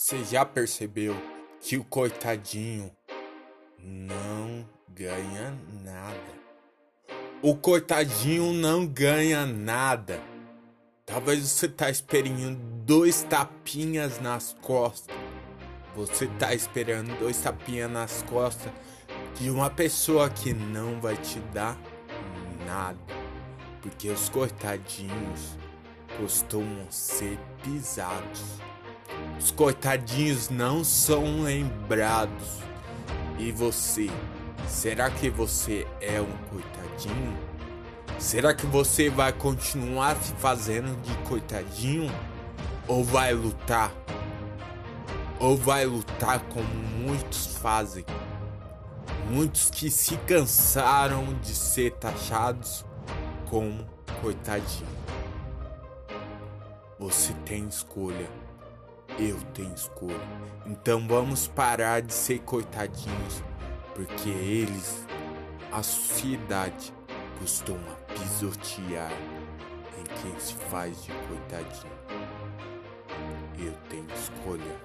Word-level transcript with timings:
Você 0.00 0.22
já 0.24 0.44
percebeu 0.44 1.16
que 1.60 1.76
o 1.76 1.82
coitadinho 1.82 2.88
não 3.82 4.64
ganha 4.88 5.58
nada? 5.82 6.38
O 7.42 7.56
coitadinho 7.56 8.52
não 8.52 8.86
ganha 8.86 9.44
nada. 9.44 10.22
Talvez 11.04 11.40
você 11.40 11.68
tá 11.68 11.90
esperando 11.90 12.54
dois 12.84 13.24
tapinhas 13.24 14.20
nas 14.20 14.54
costas. 14.62 15.16
Você 15.96 16.28
tá 16.38 16.54
esperando 16.54 17.18
dois 17.18 17.36
tapinhas 17.40 17.90
nas 17.90 18.22
costas 18.22 18.72
de 19.34 19.50
uma 19.50 19.68
pessoa 19.68 20.30
que 20.30 20.54
não 20.54 21.00
vai 21.00 21.16
te 21.16 21.40
dar 21.52 21.76
nada. 22.64 23.00
Porque 23.82 24.08
os 24.08 24.28
coitadinhos 24.28 25.58
costumam 26.16 26.88
ser 26.88 27.36
pisados. 27.64 28.60
Os 29.48 29.52
coitadinhos 29.52 30.50
não 30.50 30.84
são 30.84 31.40
lembrados. 31.40 32.58
E 33.38 33.50
você? 33.50 34.10
Será 34.68 35.10
que 35.10 35.30
você 35.30 35.86
é 36.02 36.20
um 36.20 36.36
coitadinho? 36.50 37.34
Será 38.18 38.52
que 38.52 38.66
você 38.66 39.08
vai 39.08 39.32
continuar 39.32 40.16
se 40.16 40.34
fazendo 40.34 40.94
de 41.00 41.16
coitadinho? 41.26 42.12
Ou 42.86 43.02
vai 43.02 43.32
lutar? 43.32 43.90
Ou 45.40 45.56
vai 45.56 45.86
lutar 45.86 46.40
como 46.50 46.68
muitos 46.68 47.56
fazem? 47.56 48.04
Muitos 49.30 49.70
que 49.70 49.90
se 49.90 50.18
cansaram 50.18 51.32
de 51.40 51.54
ser 51.54 51.92
taxados 51.92 52.84
como 53.48 53.88
coitadinho. 54.20 54.86
Você 56.98 57.32
tem 57.46 57.66
escolha. 57.66 58.47
Eu 59.18 59.36
tenho 59.52 59.74
escolha. 59.74 60.14
Então 60.64 61.04
vamos 61.08 61.48
parar 61.48 62.00
de 62.00 62.14
ser 62.14 62.38
coitadinhos, 62.40 63.42
porque 63.92 64.28
eles, 64.28 65.04
a 65.72 65.82
sociedade, 65.82 66.92
costuma 67.40 67.96
pisotear 68.14 69.10
em 69.98 70.04
quem 70.22 70.38
se 70.38 70.54
faz 70.54 71.02
de 71.02 71.10
coitadinho. 71.10 71.92
Eu 73.58 73.72
tenho 73.88 74.06
escolha. 74.14 74.77